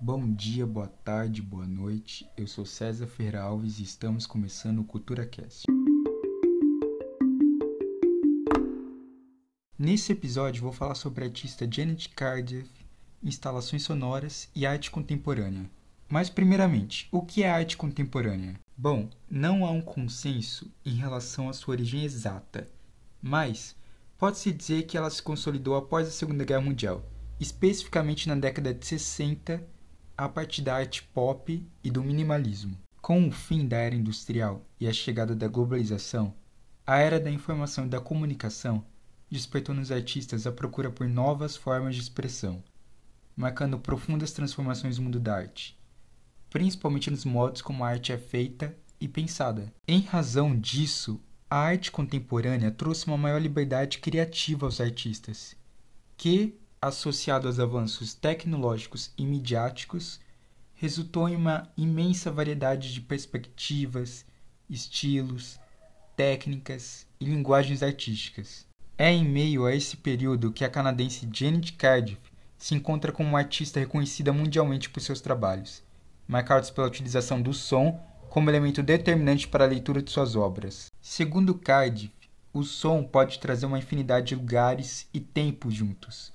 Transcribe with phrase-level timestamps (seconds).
[0.00, 2.24] Bom dia, boa tarde, boa noite.
[2.36, 5.66] Eu sou César Ferreira Alves e estamos começando o CulturaCast.
[9.76, 12.70] Nesse episódio vou falar sobre a artista Janet Cardiff,
[13.20, 15.68] instalações sonoras e arte contemporânea.
[16.08, 18.54] Mas primeiramente, o que é arte contemporânea?
[18.76, 22.70] Bom, não há um consenso em relação à sua origem exata,
[23.20, 23.74] mas
[24.16, 27.04] pode-se dizer que ela se consolidou após a Segunda Guerra Mundial,
[27.40, 29.76] especificamente na década de 60
[30.18, 32.76] a partir da arte pop e do minimalismo.
[33.00, 36.34] Com o fim da era industrial e a chegada da globalização,
[36.84, 38.84] a era da informação e da comunicação
[39.30, 42.64] despertou nos artistas a procura por novas formas de expressão,
[43.36, 45.78] marcando profundas transformações no mundo da arte,
[46.50, 49.72] principalmente nos modos como a arte é feita e pensada.
[49.86, 55.56] Em razão disso, a arte contemporânea trouxe uma maior liberdade criativa aos artistas,
[56.16, 60.20] que associado aos avanços tecnológicos e midiáticos,
[60.74, 64.24] resultou em uma imensa variedade de perspectivas,
[64.70, 65.58] estilos,
[66.16, 68.66] técnicas e linguagens artísticas.
[68.96, 72.20] É em meio a esse período que a canadense Janet Cardiff
[72.56, 75.82] se encontra como uma artista reconhecida mundialmente por seus trabalhos,
[76.26, 80.86] marcados pela utilização do som como elemento determinante para a leitura de suas obras.
[81.00, 82.12] Segundo Cardiff,
[82.52, 86.32] o som pode trazer uma infinidade de lugares e tempos juntos,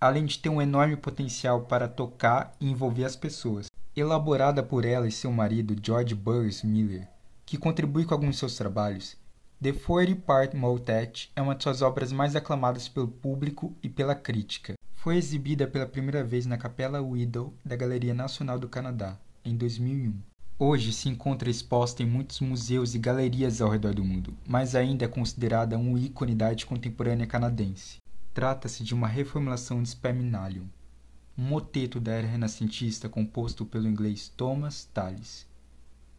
[0.00, 3.66] além de ter um enorme potencial para tocar e envolver as pessoas.
[3.96, 7.08] Elaborada por ela e seu marido George Burris Miller,
[7.44, 9.16] que contribui com alguns de seus trabalhos,
[9.60, 14.14] The Forty Part Motet é uma de suas obras mais aclamadas pelo público e pela
[14.14, 14.74] crítica.
[14.94, 20.14] Foi exibida pela primeira vez na Capela Widow da Galeria Nacional do Canadá, em 2001.
[20.60, 25.04] Hoje se encontra exposta em muitos museus e galerias ao redor do mundo, mas ainda
[25.04, 27.98] é considerada um ícone da arte contemporânea canadense.
[28.38, 30.68] Trata-se de uma reformulação de Spaminalium,
[31.36, 35.44] um moteto da era renascentista composto pelo inglês Thomas Tallis,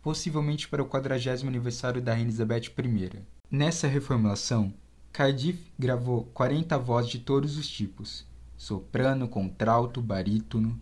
[0.02, 3.22] possivelmente para o 40 aniversário da Rainha Elizabeth I.
[3.50, 4.74] Nessa reformulação,
[5.14, 10.78] Cardiff gravou 40 vozes de todos os tipos, soprano, contralto, barítono,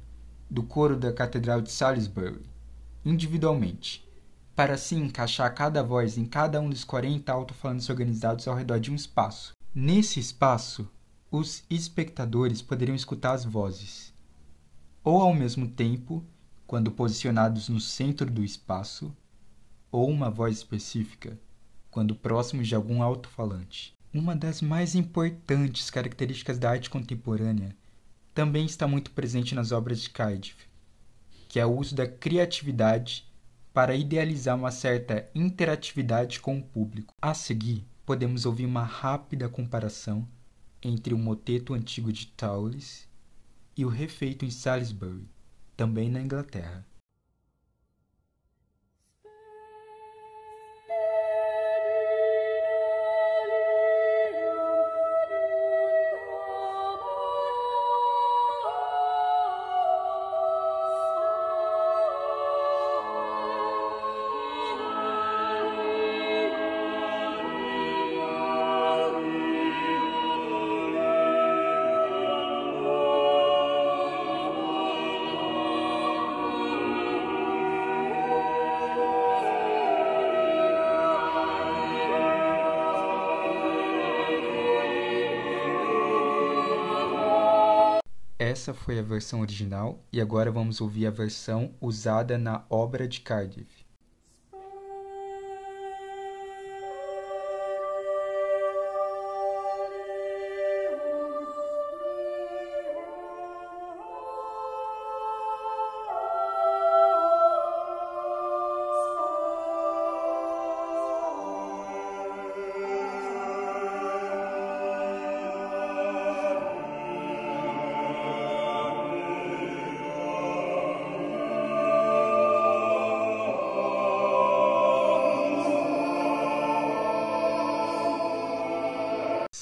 [0.50, 2.50] do coro da Catedral de Salisbury,
[3.06, 4.04] individualmente,
[4.56, 8.92] para assim encaixar cada voz em cada um dos 40 alto-falantes organizados ao redor de
[8.92, 9.52] um espaço.
[9.76, 10.90] Nesse espaço,
[11.30, 14.14] os espectadores poderiam escutar as vozes,
[15.04, 16.24] ou ao mesmo tempo,
[16.66, 19.14] quando posicionados no centro do espaço,
[19.92, 21.38] ou uma voz específica,
[21.92, 23.94] quando próximos de algum alto-falante.
[24.14, 27.76] Uma das mais importantes características da arte contemporânea
[28.34, 30.68] também está muito presente nas obras de Cardiff,
[31.50, 33.26] que é o uso da criatividade
[33.74, 37.14] para idealizar uma certa interatividade com o público.
[37.22, 40.28] A seguir, podemos ouvir uma rápida comparação
[40.88, 43.08] entre o moteto antigo de Tallis
[43.76, 45.28] e o refeito em Salisbury,
[45.76, 46.86] também na Inglaterra.
[88.50, 93.20] Essa foi a versão original e agora vamos ouvir a versão usada na obra de
[93.20, 93.77] Cardiff.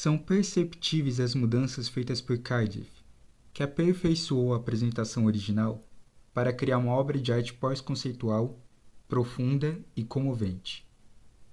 [0.06, 2.92] São perceptíveis as mudanças feitas por Cardiff,
[3.52, 5.84] que aperfeiçoou a apresentação original
[6.32, 8.56] para criar uma obra de arte pós-conceitual,
[9.08, 10.88] profunda e comovente,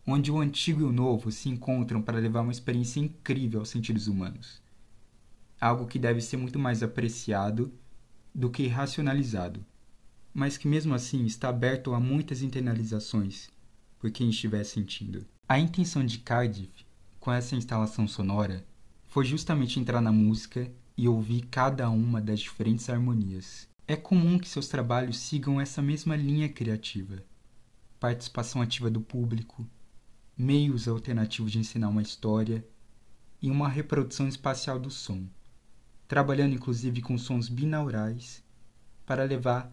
[0.06, 4.06] onde o antigo e o novo se encontram para levar uma experiência incrível aos sentidos
[4.06, 4.60] humanos.
[5.58, 7.72] Algo que deve ser muito mais apreciado
[8.34, 9.64] do que racionalizado,
[10.34, 13.48] mas que mesmo assim está aberto a muitas internalizações
[13.98, 15.24] por quem estiver sentindo.
[15.48, 16.84] A intenção de Cardiff
[17.22, 18.66] com essa instalação sonora
[19.06, 23.68] foi justamente entrar na música e ouvir cada uma das diferentes harmonias.
[23.86, 27.22] É comum que seus trabalhos sigam essa mesma linha criativa:
[28.00, 29.64] participação ativa do público,
[30.36, 32.66] meios alternativos de ensinar uma história
[33.40, 35.24] e uma reprodução espacial do som,
[36.08, 38.42] trabalhando inclusive com sons binaurais
[39.06, 39.72] para levar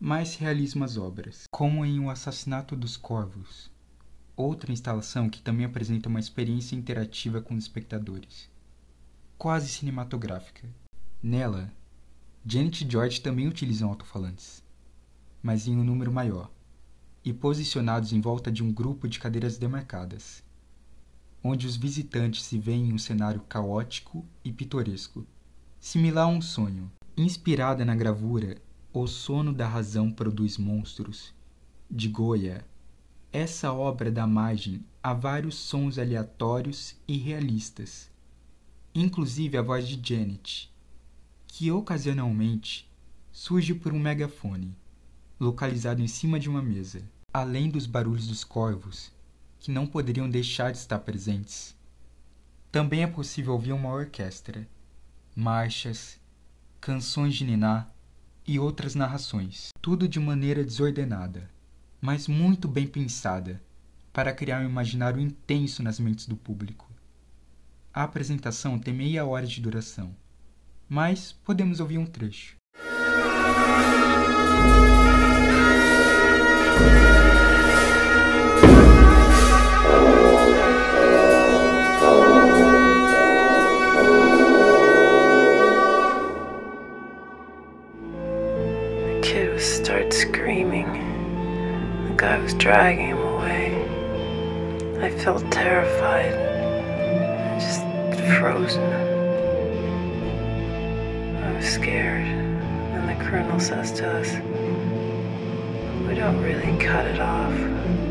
[0.00, 3.70] mais realismo às obras, como em O Assassinato dos Corvos,
[4.42, 8.48] outra instalação que também apresenta uma experiência interativa com os espectadores,
[9.36, 10.68] quase cinematográfica.
[11.20, 11.72] Nela,
[12.46, 14.62] Janet e George também utilizam alto-falantes,
[15.42, 16.50] mas em um número maior,
[17.24, 20.42] e posicionados em volta de um grupo de cadeiras demarcadas,
[21.42, 25.26] onde os visitantes se veem em um cenário caótico e pitoresco,
[25.80, 28.56] similar a um sonho, inspirada na gravura
[28.92, 31.34] O Sono da Razão Produz Monstros,
[31.90, 32.64] de Goya.
[33.32, 38.10] Essa obra dá margem a vários sons aleatórios e realistas,
[38.94, 40.72] inclusive a voz de Janet,
[41.46, 42.90] que ocasionalmente
[43.30, 44.74] surge por um megafone,
[45.38, 49.12] localizado em cima de uma mesa, além dos barulhos dos corvos,
[49.60, 51.76] que não poderiam deixar de estar presentes.
[52.72, 54.66] Também é possível ouvir uma orquestra,
[55.36, 56.18] marchas,
[56.80, 57.90] canções de Niná
[58.46, 61.50] e outras narrações, tudo de maneira desordenada,
[62.00, 63.62] mas muito bem pensada,
[64.12, 66.90] para criar um imaginário intenso nas mentes do público.
[67.92, 70.14] A apresentação tem meia hora de duração
[70.88, 72.56] mas podemos ouvir um trecho.
[92.18, 93.76] The guy was dragging him away.
[95.00, 96.32] I felt terrified,
[97.60, 97.80] just
[98.36, 98.82] frozen
[101.44, 102.26] I was scared.
[102.26, 104.32] And the colonel says to us,
[106.08, 107.54] We don't really cut it off.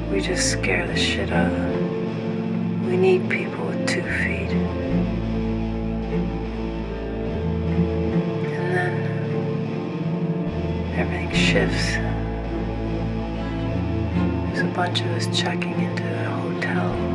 [0.10, 2.90] We just scare the shit out of them.
[2.90, 4.54] We need people with two feet.
[8.56, 8.94] And then
[10.96, 12.17] everything shifts.
[14.78, 17.07] Bunch of us checking into the hotel.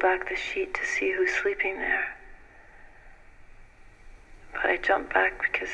[0.00, 2.16] Back the sheet to see who's sleeping there.
[4.52, 5.68] But I jump back because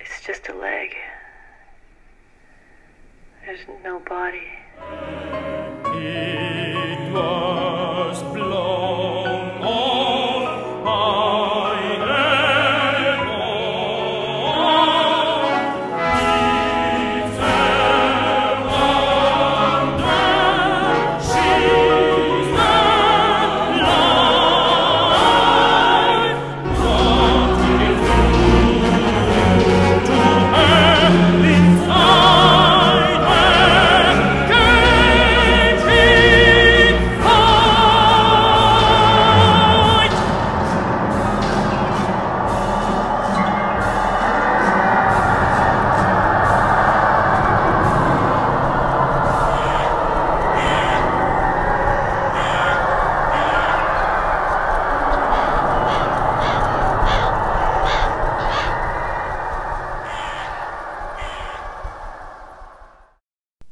[0.00, 0.94] it's just a leg.
[3.44, 4.48] There's no body.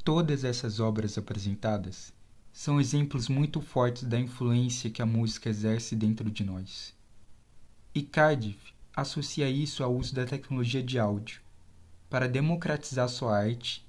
[0.05, 2.13] Todas essas obras apresentadas
[2.53, 6.93] são exemplos muito fortes da influência que a música exerce dentro de nós.
[7.95, 11.41] E Cardiff associa isso ao uso da tecnologia de áudio
[12.11, 13.89] para democratizar sua arte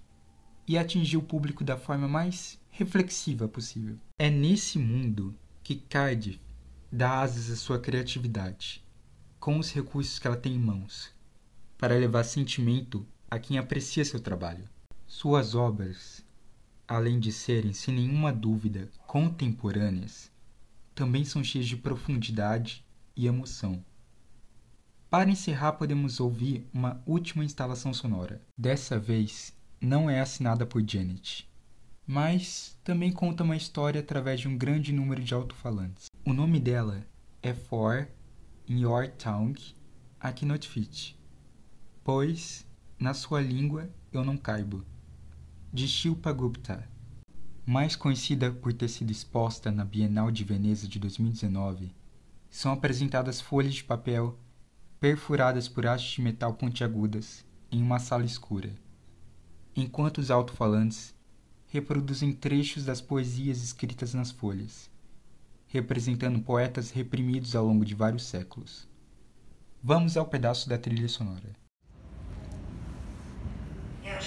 [0.68, 3.98] e atingir o público da forma mais reflexiva possível.
[4.20, 6.40] É nesse mundo que Cardiff
[6.92, 8.86] dá asas à sua criatividade,
[9.40, 11.10] com os recursos que ela tem em mãos,
[11.76, 14.73] para levar sentimento a quem aprecia seu trabalho.
[15.16, 16.26] Suas obras,
[16.88, 20.32] além de serem, sem nenhuma dúvida, contemporâneas,
[20.96, 22.84] também são cheias de profundidade
[23.16, 23.86] e emoção.
[25.12, 28.42] Para encerrar, podemos ouvir uma última instalação sonora.
[28.58, 31.48] Dessa vez, não é assinada por Janet,
[32.08, 36.08] mas também conta uma história através de um grande número de alto-falantes.
[36.26, 37.06] O nome dela
[37.44, 38.10] é For
[38.68, 39.76] in Your Tongue
[40.22, 41.16] I Cannot Fit,
[42.04, 42.66] pois
[42.98, 44.84] na sua língua eu não caibo,
[45.74, 46.88] de Shilpa Gupta,
[47.66, 51.92] mais conhecida por ter sido exposta na Bienal de Veneza de 2019,
[52.48, 54.38] são apresentadas folhas de papel
[55.00, 58.70] perfuradas por hastes de metal pontiagudas em uma sala escura,
[59.76, 61.16] enquanto os alto-falantes
[61.66, 64.92] reproduzem trechos das poesias escritas nas folhas,
[65.66, 68.88] representando poetas reprimidos ao longo de vários séculos.
[69.82, 71.52] Vamos ao pedaço da trilha sonora.
[74.04, 74.22] Eu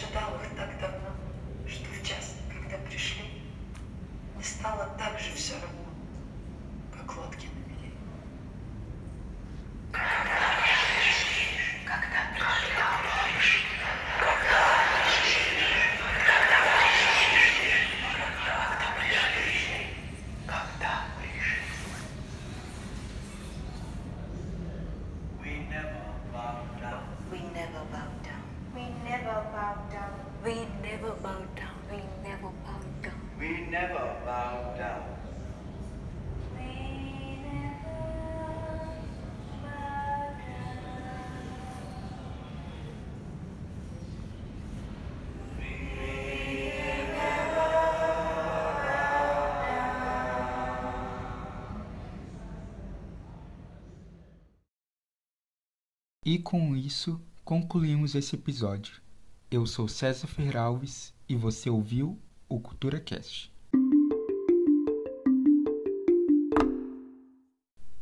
[56.28, 59.00] E com isso, concluímos esse episódio.
[59.48, 62.18] Eu sou César Ferralves e você ouviu
[62.48, 63.52] o Cultura Cast.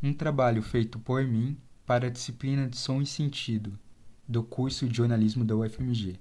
[0.03, 3.79] Um trabalho feito por mim para a disciplina de Som e Sentido
[4.29, 6.19] do curso de jornalismo da UFMG,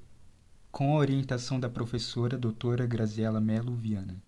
[0.72, 4.22] com a orientação da professora doutora Graziela Melo Viana.